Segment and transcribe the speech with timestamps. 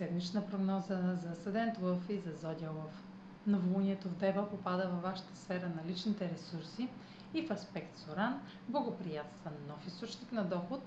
[0.00, 3.02] седмична прогноза за Съдент Лъв и за Зодия Лъв.
[3.46, 6.88] Новолунието в Дева попада във вашата сфера на личните ресурси
[7.34, 10.82] и в аспект с Оран благоприятства нов източник на доход,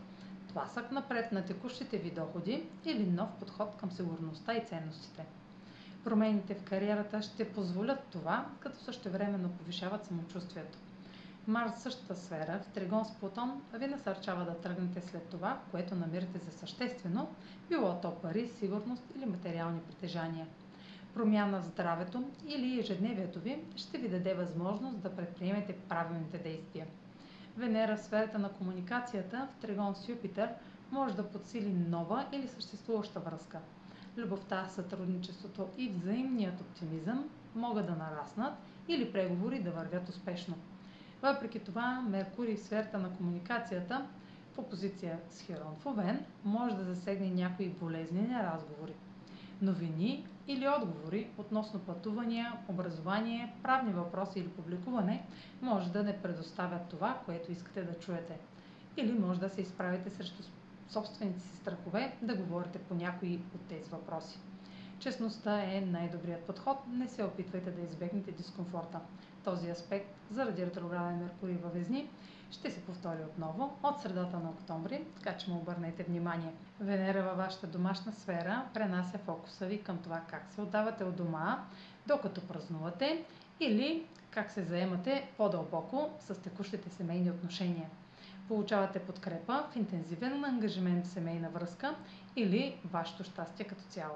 [0.52, 5.26] тласък напред на текущите ви доходи или нов подход към сигурността и ценностите.
[6.04, 10.78] Промените в кариерата ще позволят това, като същевременно повишават самочувствието.
[11.48, 16.40] Марс същата сфера, в Тригон с Плутон, ви насърчава да тръгнете след това, което намирате
[16.40, 17.28] за съществено,
[17.70, 20.48] било то пари, сигурност или материални притежания.
[21.14, 26.88] Промяна в здравето или ежедневието ви ще ви даде възможност да предприемете правилните действия.
[27.58, 30.50] Венера в сферата на комуникацията в Тригон с Юпитер
[30.92, 33.60] може да подсили нова или съществуваща връзка.
[34.18, 38.54] Любовта, сътрудничеството и взаимният оптимизъм могат да нараснат
[38.88, 40.56] или преговори да вървят успешно.
[41.24, 44.06] Въпреки това, Меркурий в сферата на комуникацията
[44.54, 48.94] в опозиция с Херон в може да засегне някои болезнени разговори.
[49.62, 55.26] Новини или отговори относно пътувания, образование, правни въпроси или публикуване
[55.62, 58.38] може да не предоставят това, което искате да чуете.
[58.98, 60.44] Или може да се изправите срещу
[60.90, 64.40] собствените си страхове да говорите по някои от тези въпроси.
[65.03, 66.78] Честността е най-добрият подход.
[66.88, 69.00] Не се опитвайте да избегнете дискомфорта.
[69.44, 72.09] Този аспект, заради ретрограден Меркурий във Везни,
[72.52, 76.53] ще се повтори отново от средата на октомври, така че му обърнете внимание.
[76.80, 81.63] Венера във вашата домашна сфера пренася фокуса ви към това как се отдавате от дома,
[82.08, 83.25] докато празнувате
[83.59, 87.90] или как се заемате по-дълбоко с текущите семейни отношения.
[88.47, 91.96] Получавате подкрепа в интензивен ангажимент в семейна връзка
[92.36, 94.16] или вашето щастие като цяло.